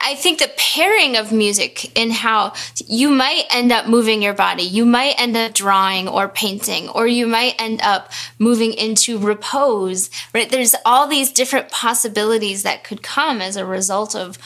I 0.00 0.14
think 0.14 0.38
the 0.38 0.50
pairing 0.56 1.16
of 1.16 1.32
music 1.32 1.98
and 1.98 2.12
how 2.12 2.52
you 2.86 3.08
might 3.08 3.44
end 3.50 3.72
up 3.72 3.86
moving 3.86 4.22
your 4.22 4.34
body, 4.34 4.62
you 4.62 4.84
might 4.84 5.18
end 5.18 5.36
up 5.36 5.54
drawing 5.54 6.08
or 6.08 6.28
painting, 6.28 6.88
or 6.90 7.06
you 7.06 7.26
might 7.26 7.54
end 7.58 7.80
up 7.82 8.12
moving 8.38 8.72
into 8.74 9.18
repose, 9.18 10.10
right? 10.34 10.48
There's 10.48 10.74
all 10.84 11.06
these 11.06 11.32
different 11.32 11.70
possibilities 11.70 12.62
that 12.62 12.84
could 12.84 13.02
come 13.02 13.40
as 13.40 13.56
a 13.56 13.64
result 13.64 14.14
of 14.14 14.38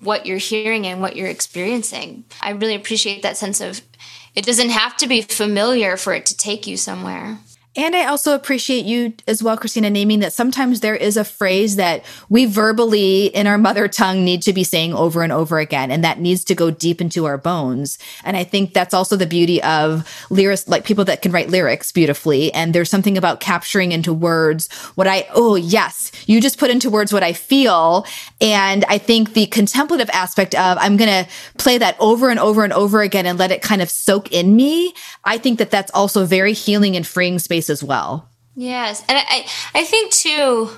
what 0.00 0.26
you're 0.26 0.38
hearing 0.38 0.86
and 0.86 1.00
what 1.00 1.16
you're 1.16 1.28
experiencing. 1.28 2.24
I 2.40 2.50
really 2.50 2.74
appreciate 2.74 3.22
that 3.22 3.36
sense 3.36 3.60
of 3.60 3.80
it 4.34 4.44
doesn't 4.44 4.70
have 4.70 4.96
to 4.98 5.08
be 5.08 5.22
familiar 5.22 5.96
for 5.96 6.12
it 6.12 6.26
to 6.26 6.36
take 6.36 6.66
you 6.66 6.76
somewhere. 6.76 7.38
And 7.76 7.94
I 7.94 8.06
also 8.06 8.34
appreciate 8.34 8.86
you 8.86 9.12
as 9.28 9.40
well, 9.40 9.56
Christina, 9.56 9.88
naming 9.88 10.18
that 10.20 10.32
sometimes 10.32 10.80
there 10.80 10.96
is 10.96 11.16
a 11.16 11.24
phrase 11.24 11.76
that 11.76 12.04
we 12.28 12.44
verbally 12.44 13.26
in 13.26 13.46
our 13.46 13.58
mother 13.58 13.86
tongue 13.86 14.24
need 14.24 14.42
to 14.42 14.52
be 14.52 14.64
saying 14.64 14.94
over 14.94 15.22
and 15.22 15.30
over 15.30 15.60
again. 15.60 15.90
And 15.90 16.02
that 16.02 16.18
needs 16.18 16.42
to 16.44 16.54
go 16.54 16.70
deep 16.70 17.00
into 17.00 17.26
our 17.26 17.38
bones. 17.38 17.98
And 18.24 18.36
I 18.36 18.42
think 18.42 18.74
that's 18.74 18.94
also 18.94 19.16
the 19.16 19.26
beauty 19.26 19.62
of 19.62 20.26
lyrics, 20.30 20.66
like 20.66 20.84
people 20.84 21.04
that 21.04 21.22
can 21.22 21.30
write 21.30 21.50
lyrics 21.50 21.92
beautifully. 21.92 22.52
And 22.52 22.74
there's 22.74 22.90
something 22.90 23.16
about 23.18 23.40
capturing 23.40 23.92
into 23.92 24.12
words 24.12 24.72
what 24.94 25.06
I, 25.06 25.28
oh, 25.32 25.54
yes, 25.54 26.10
you 26.26 26.40
just 26.40 26.58
put 26.58 26.70
into 26.70 26.90
words 26.90 27.12
what 27.12 27.22
I 27.22 27.32
feel. 27.32 28.06
And 28.40 28.84
I 28.86 28.98
think 28.98 29.34
the 29.34 29.46
contemplative 29.46 30.10
aspect 30.12 30.54
of 30.54 30.78
I'm 30.80 30.96
going 30.96 31.24
to 31.24 31.30
play 31.58 31.78
that 31.78 31.96
over 32.00 32.30
and 32.30 32.40
over 32.40 32.64
and 32.64 32.72
over 32.72 33.02
again 33.02 33.26
and 33.26 33.38
let 33.38 33.52
it 33.52 33.62
kind 33.62 33.82
of 33.82 33.90
soak 33.90 34.32
in 34.32 34.56
me. 34.56 34.94
I 35.24 35.38
think 35.38 35.58
that 35.58 35.70
that's 35.70 35.92
also 35.92 36.24
very 36.24 36.54
healing 36.54 36.96
and 36.96 37.06
freeing 37.06 37.38
space 37.38 37.57
as 37.70 37.82
well. 37.82 38.28
Yes. 38.54 39.04
And 39.08 39.16
I, 39.16 39.46
I 39.74 39.84
think 39.84 40.12
too, 40.12 40.68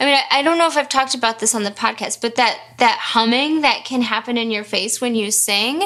I 0.00 0.06
mean, 0.06 0.14
I, 0.14 0.22
I, 0.38 0.42
don't 0.42 0.56
know 0.56 0.68
if 0.68 0.76
I've 0.76 0.88
talked 0.88 1.14
about 1.14 1.38
this 1.38 1.54
on 1.54 1.64
the 1.64 1.70
podcast, 1.70 2.22
but 2.22 2.36
that, 2.36 2.58
that 2.78 2.98
humming 2.98 3.60
that 3.60 3.84
can 3.84 4.00
happen 4.00 4.38
in 4.38 4.50
your 4.50 4.64
face 4.64 5.02
when 5.02 5.14
you 5.14 5.30
sing, 5.30 5.82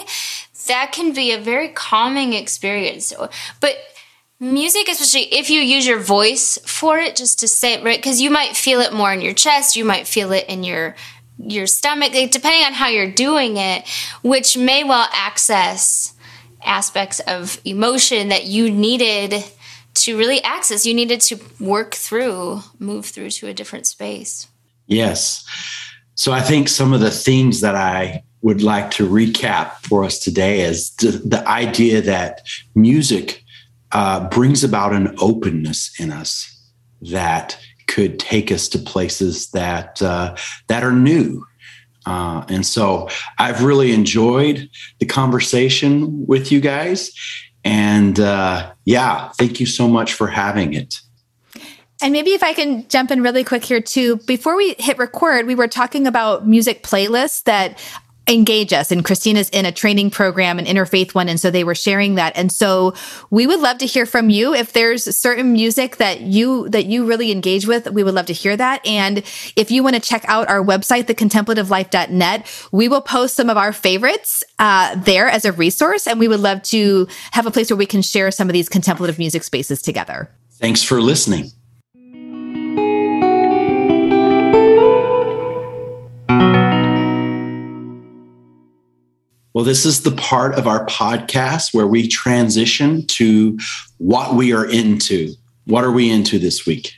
that 0.68 0.92
can 0.92 1.12
be 1.12 1.32
a 1.32 1.40
very 1.40 1.68
calming 1.68 2.34
experience. 2.34 3.12
But 3.60 3.74
music, 4.38 4.88
especially 4.88 5.34
if 5.34 5.50
you 5.50 5.60
use 5.60 5.86
your 5.86 5.98
voice 5.98 6.58
for 6.64 6.98
it, 6.98 7.16
just 7.16 7.40
to 7.40 7.48
say 7.48 7.74
it, 7.74 7.84
right? 7.84 7.98
Because 7.98 8.20
you 8.20 8.30
might 8.30 8.56
feel 8.56 8.80
it 8.80 8.92
more 8.92 9.12
in 9.12 9.20
your 9.20 9.34
chest, 9.34 9.74
you 9.74 9.84
might 9.84 10.06
feel 10.06 10.32
it 10.32 10.46
in 10.48 10.62
your 10.62 10.94
your 11.42 11.66
stomach, 11.66 12.12
depending 12.12 12.64
on 12.66 12.74
how 12.74 12.88
you're 12.88 13.10
doing 13.10 13.56
it, 13.56 13.88
which 14.22 14.58
may 14.58 14.84
well 14.84 15.08
access 15.12 16.14
aspects 16.62 17.20
of 17.20 17.58
emotion 17.64 18.28
that 18.28 18.44
you 18.44 18.70
needed 18.70 19.42
to 19.94 20.16
really 20.16 20.42
access. 20.42 20.86
You 20.86 20.94
needed 20.94 21.20
to 21.22 21.38
work 21.58 21.94
through, 21.94 22.60
move 22.78 23.06
through 23.06 23.30
to 23.30 23.48
a 23.48 23.54
different 23.54 23.86
space. 23.86 24.48
Yes. 24.86 25.44
So 26.14 26.32
I 26.32 26.40
think 26.40 26.68
some 26.68 26.92
of 26.92 27.00
the 27.00 27.10
themes 27.10 27.60
that 27.60 27.74
I 27.74 28.24
would 28.42 28.62
like 28.62 28.90
to 28.92 29.08
recap 29.08 29.72
for 29.86 30.04
us 30.04 30.18
today 30.18 30.60
is 30.60 30.90
the 30.96 31.42
idea 31.46 32.00
that 32.02 32.42
music 32.74 33.44
uh, 33.92 34.28
brings 34.28 34.64
about 34.64 34.92
an 34.92 35.14
openness 35.18 35.98
in 35.98 36.10
us 36.10 36.56
that 37.02 37.58
could 37.86 38.18
take 38.18 38.52
us 38.52 38.68
to 38.68 38.78
places 38.78 39.50
that 39.50 40.00
uh, 40.00 40.36
that 40.68 40.84
are 40.84 40.92
new. 40.92 41.44
Uh, 42.06 42.44
and 42.48 42.64
so 42.64 43.08
I've 43.38 43.62
really 43.62 43.92
enjoyed 43.92 44.70
the 45.00 45.06
conversation 45.06 46.26
with 46.26 46.50
you 46.50 46.60
guys, 46.60 47.10
and 47.64 48.18
uh, 48.18 48.72
yeah, 48.84 49.28
thank 49.30 49.60
you 49.60 49.66
so 49.66 49.88
much 49.88 50.12
for 50.14 50.26
having 50.26 50.74
it. 50.74 51.00
And 52.02 52.12
maybe 52.12 52.30
if 52.30 52.42
I 52.42 52.54
can 52.54 52.88
jump 52.88 53.10
in 53.10 53.22
really 53.22 53.44
quick 53.44 53.64
here 53.64 53.80
too, 53.80 54.16
before 54.26 54.56
we 54.56 54.74
hit 54.78 54.98
record, 54.98 55.46
we 55.46 55.54
were 55.54 55.68
talking 55.68 56.06
about 56.06 56.46
music 56.46 56.82
playlists 56.82 57.42
that 57.44 57.78
engage 58.28 58.72
us 58.72 58.92
and 58.92 59.04
Christina's 59.04 59.48
in 59.50 59.66
a 59.66 59.72
training 59.72 60.10
program, 60.10 60.58
an 60.58 60.64
interfaith 60.64 61.14
one. 61.14 61.28
And 61.28 61.40
so 61.40 61.50
they 61.50 61.64
were 61.64 61.74
sharing 61.74 62.14
that. 62.14 62.36
And 62.36 62.52
so 62.52 62.94
we 63.30 63.46
would 63.46 63.60
love 63.60 63.78
to 63.78 63.86
hear 63.86 64.06
from 64.06 64.30
you. 64.30 64.54
If 64.54 64.72
there's 64.72 65.16
certain 65.16 65.52
music 65.52 65.96
that 65.96 66.20
you, 66.20 66.68
that 66.68 66.86
you 66.86 67.04
really 67.04 67.32
engage 67.32 67.66
with, 67.66 67.90
we 67.90 68.04
would 68.04 68.14
love 68.14 68.26
to 68.26 68.32
hear 68.32 68.56
that. 68.56 68.86
And 68.86 69.18
if 69.56 69.70
you 69.70 69.82
want 69.82 69.96
to 69.96 70.00
check 70.00 70.24
out 70.28 70.48
our 70.48 70.62
website, 70.62 71.04
thecontemplativelife.net, 71.04 72.68
we 72.72 72.88
will 72.88 73.02
post 73.02 73.34
some 73.34 73.50
of 73.50 73.56
our 73.56 73.72
favorites, 73.72 74.44
uh, 74.58 74.94
there 74.96 75.28
as 75.28 75.44
a 75.44 75.52
resource. 75.52 76.06
And 76.06 76.20
we 76.20 76.28
would 76.28 76.40
love 76.40 76.62
to 76.64 77.08
have 77.32 77.46
a 77.46 77.50
place 77.50 77.70
where 77.70 77.76
we 77.76 77.86
can 77.86 78.02
share 78.02 78.30
some 78.30 78.48
of 78.48 78.52
these 78.52 78.68
contemplative 78.68 79.18
music 79.18 79.42
spaces 79.42 79.82
together. 79.82 80.30
Thanks 80.52 80.82
for 80.82 81.00
listening. 81.00 81.50
Well, 89.52 89.64
this 89.64 89.84
is 89.84 90.02
the 90.02 90.12
part 90.12 90.54
of 90.54 90.68
our 90.68 90.86
podcast 90.86 91.74
where 91.74 91.86
we 91.86 92.06
transition 92.06 93.06
to 93.08 93.58
what 93.98 94.34
we 94.34 94.52
are 94.52 94.64
into. 94.64 95.34
What 95.66 95.82
are 95.82 95.90
we 95.90 96.08
into 96.08 96.38
this 96.38 96.66
week? 96.66 96.94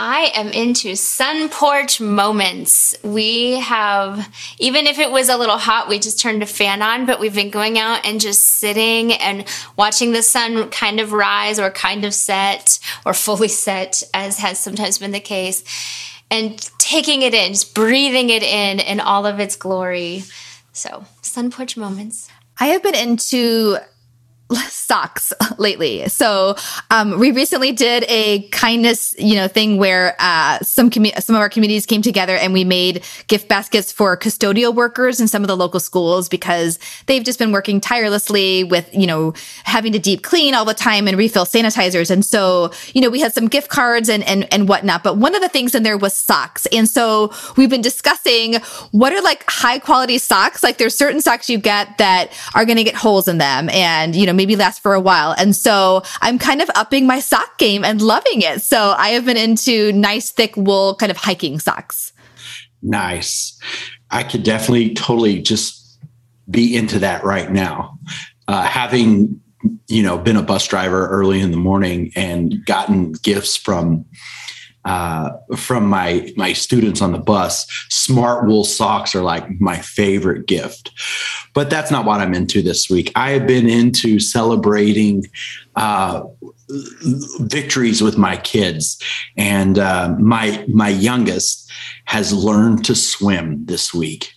I 0.00 0.30
am 0.36 0.48
into 0.50 0.94
sun 0.94 1.48
porch 1.48 2.00
moments. 2.00 2.94
We 3.02 3.58
have, 3.58 4.32
even 4.60 4.86
if 4.86 5.00
it 5.00 5.10
was 5.10 5.28
a 5.28 5.36
little 5.36 5.58
hot, 5.58 5.88
we 5.88 5.98
just 5.98 6.20
turned 6.20 6.40
a 6.40 6.46
fan 6.46 6.82
on, 6.82 7.04
but 7.04 7.18
we've 7.18 7.34
been 7.34 7.50
going 7.50 7.80
out 7.80 8.06
and 8.06 8.20
just 8.20 8.44
sitting 8.44 9.12
and 9.14 9.44
watching 9.76 10.12
the 10.12 10.22
sun 10.22 10.70
kind 10.70 11.00
of 11.00 11.12
rise 11.12 11.58
or 11.58 11.70
kind 11.70 12.04
of 12.04 12.14
set 12.14 12.78
or 13.04 13.12
fully 13.12 13.48
set, 13.48 14.04
as 14.14 14.38
has 14.38 14.60
sometimes 14.60 14.98
been 14.98 15.10
the 15.10 15.18
case, 15.18 15.64
and 16.30 16.70
taking 16.78 17.22
it 17.22 17.34
in, 17.34 17.54
just 17.54 17.74
breathing 17.74 18.30
it 18.30 18.44
in 18.44 18.78
in 18.78 19.00
all 19.00 19.26
of 19.26 19.40
its 19.40 19.56
glory. 19.56 20.22
So, 20.72 21.04
sun 21.22 21.50
porch 21.50 21.76
moments. 21.76 22.28
I 22.60 22.66
have 22.68 22.82
been 22.82 22.94
into 22.94 23.78
socks 24.68 25.32
lately. 25.58 26.08
So 26.08 26.56
um, 26.90 27.18
we 27.18 27.30
recently 27.30 27.72
did 27.72 28.04
a 28.08 28.48
kindness, 28.48 29.14
you 29.18 29.34
know, 29.34 29.46
thing 29.46 29.76
where 29.76 30.16
uh, 30.18 30.60
some 30.60 30.90
commu- 30.90 31.20
some 31.20 31.36
of 31.36 31.40
our 31.40 31.50
communities 31.50 31.84
came 31.84 32.00
together 32.00 32.34
and 32.34 32.54
we 32.54 32.64
made 32.64 33.04
gift 33.26 33.48
baskets 33.48 33.92
for 33.92 34.16
custodial 34.16 34.74
workers 34.74 35.20
in 35.20 35.28
some 35.28 35.42
of 35.42 35.48
the 35.48 35.56
local 35.56 35.80
schools 35.80 36.28
because 36.28 36.78
they've 37.06 37.24
just 37.24 37.38
been 37.38 37.52
working 37.52 37.80
tirelessly 37.80 38.64
with 38.64 38.88
you 38.94 39.06
know 39.06 39.34
having 39.64 39.92
to 39.92 39.98
deep 39.98 40.22
clean 40.22 40.54
all 40.54 40.64
the 40.64 40.74
time 40.74 41.06
and 41.06 41.18
refill 41.18 41.44
sanitizers. 41.44 42.10
And 42.10 42.24
so 42.24 42.72
you 42.94 43.02
know 43.02 43.10
we 43.10 43.20
had 43.20 43.34
some 43.34 43.48
gift 43.48 43.68
cards 43.68 44.08
and 44.08 44.22
and 44.24 44.52
and 44.52 44.68
whatnot. 44.68 45.04
But 45.04 45.18
one 45.18 45.34
of 45.34 45.42
the 45.42 45.48
things 45.50 45.74
in 45.74 45.82
there 45.82 45.98
was 45.98 46.14
socks. 46.14 46.64
And 46.72 46.88
so 46.88 47.32
we've 47.58 47.70
been 47.70 47.82
discussing 47.82 48.54
what 48.92 49.12
are 49.12 49.20
like 49.20 49.44
high 49.48 49.78
quality 49.78 50.16
socks. 50.16 50.62
Like 50.62 50.78
there's 50.78 50.94
certain 50.94 51.20
socks 51.20 51.50
you 51.50 51.58
get 51.58 51.98
that 51.98 52.32
are 52.54 52.64
going 52.64 52.78
to 52.78 52.84
get 52.84 52.94
holes 52.94 53.28
in 53.28 53.36
them, 53.36 53.68
and 53.68 54.16
you 54.16 54.24
know 54.24 54.37
maybe 54.38 54.56
last 54.56 54.80
for 54.80 54.94
a 54.94 55.00
while. 55.00 55.34
And 55.36 55.54
so 55.54 56.02
I'm 56.22 56.38
kind 56.38 56.62
of 56.62 56.70
upping 56.74 57.06
my 57.06 57.20
sock 57.20 57.58
game 57.58 57.84
and 57.84 58.00
loving 58.00 58.40
it. 58.40 58.62
So 58.62 58.94
I 58.96 59.10
have 59.10 59.26
been 59.26 59.36
into 59.36 59.92
nice, 59.92 60.30
thick 60.30 60.56
wool 60.56 60.94
kind 60.94 61.10
of 61.10 61.18
hiking 61.18 61.58
socks. 61.58 62.14
Nice. 62.80 63.60
I 64.10 64.22
could 64.22 64.42
definitely 64.42 64.94
totally 64.94 65.42
just 65.42 65.98
be 66.50 66.74
into 66.74 66.98
that 67.00 67.24
right 67.24 67.50
now. 67.50 67.98
Uh, 68.46 68.62
having 68.62 69.38
you 69.88 70.02
know 70.02 70.16
been 70.16 70.36
a 70.36 70.42
bus 70.42 70.66
driver 70.66 71.08
early 71.08 71.40
in 71.40 71.50
the 71.50 71.56
morning 71.56 72.12
and 72.14 72.64
gotten 72.64 73.12
gifts 73.12 73.56
from 73.56 74.04
uh, 74.88 75.36
from 75.54 75.86
my 75.86 76.32
my 76.36 76.54
students 76.54 77.02
on 77.02 77.12
the 77.12 77.18
bus 77.18 77.66
smart 77.90 78.46
wool 78.46 78.64
socks 78.64 79.14
are 79.14 79.22
like 79.22 79.60
my 79.60 79.76
favorite 79.76 80.46
gift. 80.46 80.90
But 81.52 81.68
that's 81.68 81.90
not 81.90 82.06
what 82.06 82.20
i'm 82.20 82.34
into 82.34 82.62
this 82.62 82.88
week. 82.88 83.12
I 83.14 83.32
have 83.32 83.46
been 83.46 83.68
into 83.68 84.18
celebrating 84.18 85.26
uh, 85.76 86.22
victories 87.40 88.02
with 88.02 88.16
my 88.16 88.38
kids. 88.38 88.98
And 89.36 89.78
uh, 89.78 90.16
my 90.18 90.64
my 90.68 90.88
youngest 90.88 91.70
has 92.06 92.32
learned 92.32 92.84
to 92.86 92.94
swim 92.94 93.66
this 93.66 93.92
week. 93.92 94.32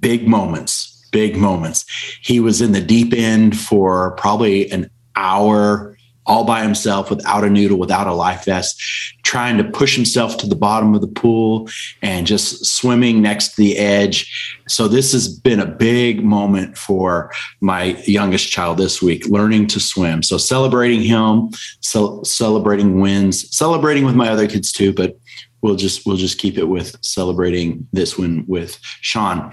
Big 0.00 0.28
moments 0.28 0.94
big 1.10 1.38
moments. 1.38 1.86
He 2.20 2.38
was 2.38 2.60
in 2.60 2.72
the 2.72 2.82
deep 2.82 3.14
end 3.14 3.58
for 3.58 4.10
probably 4.16 4.70
an 4.70 4.90
hour 5.16 5.96
all 6.28 6.44
by 6.44 6.62
himself 6.62 7.10
without 7.10 7.42
a 7.42 7.50
noodle, 7.50 7.78
without 7.78 8.06
a 8.06 8.14
life 8.14 8.44
vest, 8.44 8.80
trying 9.24 9.56
to 9.56 9.64
push 9.64 9.96
himself 9.96 10.36
to 10.38 10.46
the 10.46 10.54
bottom 10.54 10.94
of 10.94 11.00
the 11.00 11.08
pool 11.08 11.68
and 12.02 12.26
just 12.26 12.64
swimming 12.64 13.20
next 13.20 13.48
to 13.48 13.56
the 13.56 13.78
edge. 13.78 14.60
So, 14.68 14.86
this 14.86 15.12
has 15.12 15.28
been 15.28 15.58
a 15.58 15.66
big 15.66 16.22
moment 16.22 16.76
for 16.78 17.32
my 17.60 17.96
youngest 18.06 18.50
child 18.50 18.78
this 18.78 19.02
week, 19.02 19.26
learning 19.26 19.66
to 19.68 19.80
swim. 19.80 20.22
So, 20.22 20.38
celebrating 20.38 21.00
him, 21.00 21.48
so 21.80 22.22
celebrating 22.22 23.00
wins, 23.00 23.50
celebrating 23.56 24.04
with 24.04 24.14
my 24.14 24.28
other 24.28 24.46
kids 24.46 24.70
too, 24.70 24.92
but 24.92 25.18
we'll 25.62 25.76
just 25.76 26.06
we'll 26.06 26.16
just 26.16 26.38
keep 26.38 26.58
it 26.58 26.66
with 26.66 26.96
celebrating 27.02 27.88
this 27.92 28.18
one 28.18 28.44
with 28.46 28.78
Sean. 29.00 29.52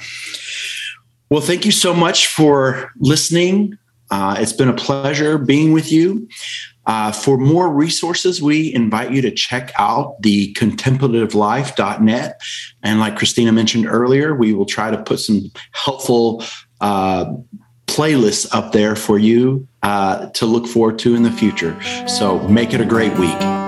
Well, 1.29 1.41
thank 1.41 1.65
you 1.65 1.71
so 1.71 1.93
much 1.93 2.27
for 2.27 2.91
listening. 2.99 3.77
Uh, 4.11 4.37
it's 4.39 4.53
been 4.53 4.69
a 4.69 4.73
pleasure 4.73 5.37
being 5.37 5.73
with 5.73 5.91
you. 5.91 6.27
Uh, 6.85 7.11
for 7.11 7.37
more 7.37 7.69
resources, 7.69 8.41
we 8.41 8.73
invite 8.73 9.11
you 9.11 9.21
to 9.21 9.31
check 9.31 9.71
out 9.77 10.21
the 10.21 10.53
contemplativelife.net. 10.53 12.41
And 12.83 12.99
like 12.99 13.17
Christina 13.17 13.51
mentioned 13.51 13.87
earlier, 13.87 14.35
we 14.35 14.53
will 14.53 14.67
try 14.67 14.91
to 14.91 15.01
put 15.01 15.19
some 15.19 15.51
helpful 15.71 16.43
uh, 16.81 17.33
playlists 17.87 18.47
up 18.53 18.71
there 18.71 18.95
for 18.95 19.17
you 19.17 19.67
uh, 19.81 20.27
to 20.31 20.45
look 20.45 20.67
forward 20.67 20.99
to 20.99 21.15
in 21.15 21.23
the 21.23 21.31
future. 21.31 21.79
So 22.07 22.47
make 22.47 22.73
it 22.73 22.81
a 22.81 22.85
great 22.85 23.17
week. 23.17 23.64